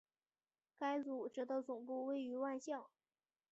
[0.79, 2.89] 该组织的总部位于万象。